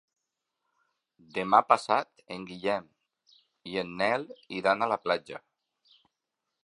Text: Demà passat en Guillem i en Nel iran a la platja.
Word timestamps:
Demà 1.35 1.59
passat 1.73 2.23
en 2.37 2.47
Guillem 2.53 2.87
i 3.73 3.77
en 3.83 3.93
Nel 4.01 4.27
iran 4.63 4.83
a 4.83 4.89
la 4.95 4.99
platja. 5.05 5.43